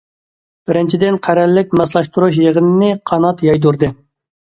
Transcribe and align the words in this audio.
بىرىنچىدىن، 0.69 1.19
قەرەللىك 1.27 1.75
ماسلاشتۇرۇش 1.81 2.39
يىغىنىنى 2.45 2.89
قانات 3.13 3.45
يايدۇردى. 3.49 3.91